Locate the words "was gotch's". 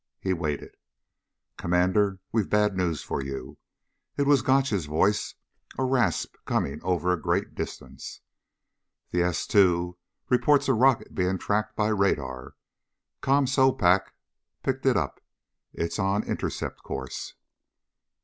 4.25-4.87